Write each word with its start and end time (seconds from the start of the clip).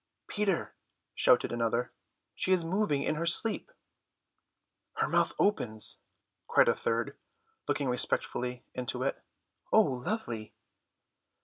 "Peter," 0.27 0.73
shouted 1.13 1.51
another, 1.51 1.93
"she 2.33 2.51
is 2.51 2.65
moving 2.65 3.03
in 3.03 3.13
her 3.13 3.25
sleep." 3.27 3.71
"Her 4.93 5.07
mouth 5.07 5.35
opens," 5.37 5.99
cried 6.47 6.67
a 6.69 6.73
third, 6.73 7.19
looking 7.67 7.87
respectfully 7.87 8.65
into 8.73 9.03
it. 9.03 9.23
"Oh, 9.71 9.81
lovely!" 9.83 10.55